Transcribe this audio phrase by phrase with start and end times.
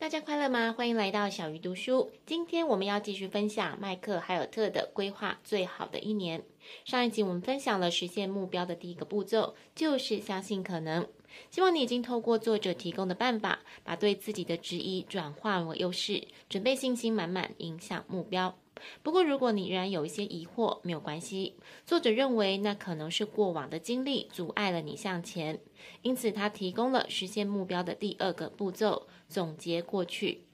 [0.00, 0.72] 大家快乐吗？
[0.72, 2.12] 欢迎来到小鱼读书。
[2.24, 6.44] 今天我们要继续分享麦克海尔特的规划最好的一年。
[6.84, 11.04] 上一集我们分享了实现目标的第一个步骤，就是相信可能。
[11.50, 18.56] 希望你已经透过作者提供的办法，把对自己的质疑转化为优势，准备信心满满，影响目标。
[19.02, 21.54] 不过，如果你仍然有一些疑惑，没有关系。
[21.84, 25.60] 作者认为，那可能是过往的经历阻碍了你向前，
[26.02, 30.44] 因此他提供了实现目标的第二个步骤：总结过去。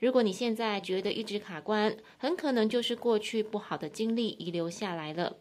[0.00, 5.36] 如果你现在觉得一直卡关，很可能就是过去不好的经历遗留下来了。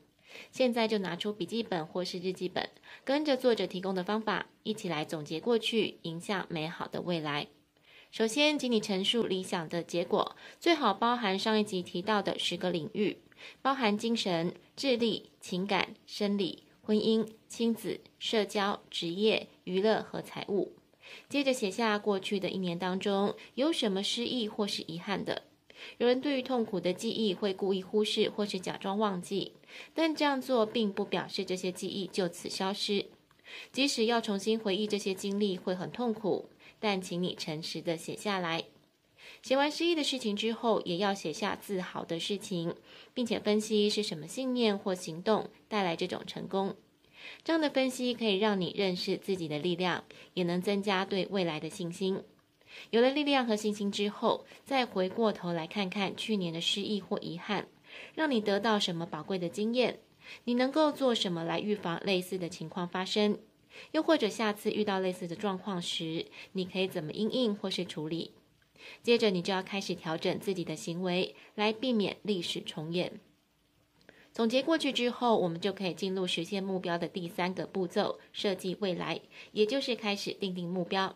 [0.52, 2.68] 现在就拿出笔记本或是日记本，
[3.05, 7.48] 跟着作者提供的方法，一起来总结过去，迎向美好的未来。
[8.13, 13.17] 首先，请你陈述理想的结果，最好包含上一集提到的十个领域，
[13.63, 20.73] 包含精神、智力、情感、生理、婚姻、亲子、社交、职业、娱乐和财务。
[21.27, 25.41] 接着写下过去的一年当中有什么失意或是遗憾的。
[25.98, 29.54] 有人对于痛苦的记忆会故意忽视或是假装忘记，
[29.95, 33.07] 但这样做并不表示这些记忆就此消失。
[33.71, 36.49] 即使要重新回忆这些经历会很痛苦。
[36.79, 38.65] 但请你诚实地写下来。
[39.41, 42.76] 写完失意的事情之后，也要写下自豪的事情，
[43.13, 46.76] 并且分析是什么信念或行动带来这种成功。
[47.45, 52.21] 这样的分析可以让你认识自己的力量，也能增加对未来的信心。
[52.90, 57.67] 有了力量和信心之后，再回过头来看看去年的失意或遗憾，
[58.13, 59.99] 让你得到什么宝贵的经验？
[60.46, 63.38] 你能够做什么来预防类似的情况发生？
[63.91, 68.31] 又或者下次遇到类似的状况时，你可以怎么应应或是处理？
[69.01, 73.19] 接着你就要开始调整自己的行为，来避免历史重演。
[74.31, 81.16] 总结过去之后，我们就可以进入实现目标的第三个步骤——设计未来，也就是开始定定目标。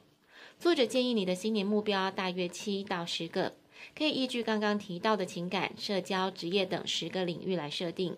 [0.59, 3.55] 作者建议你的新年目标大约七到十个，
[3.95, 8.17] 可以依据刚刚提到的情感、社交、职业等十个领域来设定。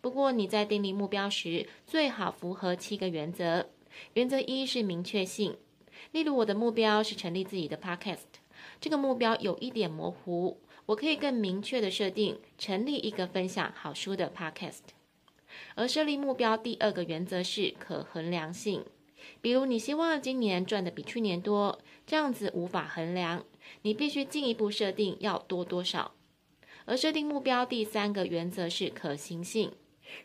[0.00, 3.70] 不过你在订立目标时，最好符合七个原则。
[4.14, 5.56] 原则一是明确性，
[6.12, 8.38] 例如我的目标是成立自己的 podcast，
[8.80, 14.80] 这个目标有一点模糊，我可以更明确的设定成立一个分享好书的 podcast。
[15.74, 18.84] 而设立目标第二个原则是可衡量性，
[19.40, 23.44] 比如你希望今年赚的比去年多，这样子无法衡量，
[23.82, 26.12] 你必须进一步设定要多多少。
[26.88, 29.72] 而设定目标第三个原则是可行性。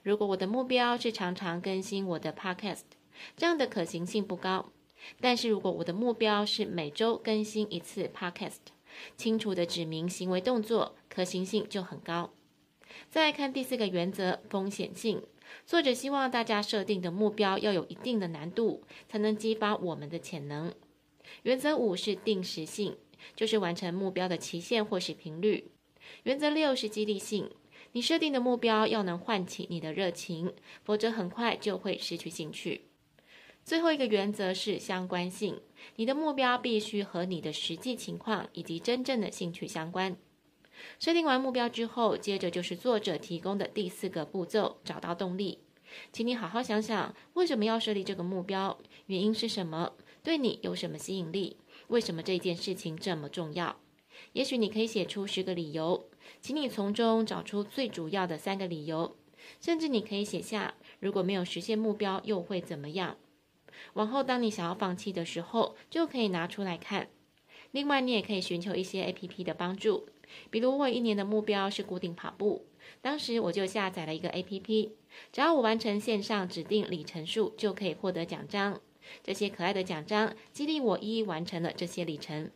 [0.02, 2.84] 如果我的目标是常常更新我的 Podcast，
[3.36, 4.72] 这样的可行性不高。
[5.20, 8.60] 但是如果我的目标是每周更新一次 Podcast，
[9.18, 12.32] 清楚地指明行为动作，可行性就很高。
[13.10, 15.22] 再来看第四个原则，风险性。
[15.66, 20.74] 作者希望大家设定的目标要有一定的难度，才能激发我们的潜能。
[21.42, 22.96] 原则五是定时性，
[23.36, 25.73] 就是完成目标的期限或是频率。
[26.24, 27.50] 原则六是激励性。
[27.94, 30.54] 你设定的目标要能唤起你的热情，
[30.84, 32.86] 否则很快就会失去兴趣。
[33.64, 35.62] 最后一个原则是相关性，
[35.96, 40.18] 你的目标必须和你的实际情况以及真正的兴趣相关。
[41.00, 45.60] 设定完目标之后，接着就是作者提供的第四个步骤：找到动力。
[46.12, 48.80] 请你好好想想，为什么要设立这个目标？
[49.06, 49.94] 原因是什么？
[50.24, 51.58] 对你有什么吸引力？
[51.88, 53.80] 为什么这件事情这么重要？
[54.32, 56.10] 也许你可以写出十个理由，
[56.42, 59.18] 请你从中找出最主要的三个理由，
[59.60, 63.18] 甚至你可以写下如果没有实现目标又会怎么样。
[63.94, 67.10] 往后当你想要放弃的时候，就可以拿出来看。
[67.72, 70.08] 另外，你也可以寻求一些 APP 的帮助，
[70.50, 72.68] 比如我一年的目标是固定跑步，
[73.02, 74.92] 当时我就下载了一个 APP，
[75.32, 78.80] 只要我完成线上指定里程数，就可以获得奖章。
[79.24, 82.52] 这些可爱的奖章激励我一一完成了这些里程。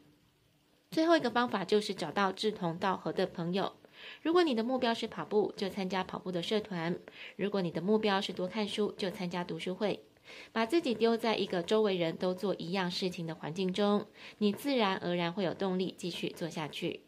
[0.90, 3.74] 最后一个方法就是找到志同道合的朋友。
[4.22, 6.94] 如果你的目标是跑步，就参加跑步的社团；
[7.36, 10.04] 如果你的目标是多看书，就参加读书会。
[10.52, 14.06] 把自己丢在一个周围人都做一样事情的环境中，
[14.40, 17.02] 你自然而然会有动力继续做下去。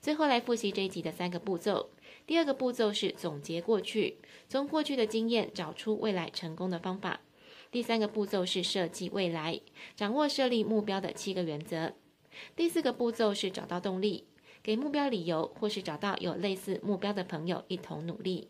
[0.00, 1.90] 最后来复习这一集的三个步骤：
[2.26, 4.18] 第二个步骤是总结过去，
[4.48, 7.20] 从过去的经验找出未来成功的方法；
[7.70, 9.60] 第三个步骤是设计未来，
[9.94, 11.92] 掌握设立目标的七个原则。
[12.54, 14.24] 第四个步骤是找到动力，
[14.62, 18.48] 给目标理由，或是找到有类似目标的朋友一同努力。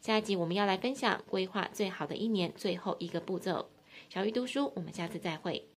[0.00, 3.70] 下一集我们要来分享规划最好的一年最后一个步骤。
[4.08, 5.68] 小鱼读书，我们下次再会。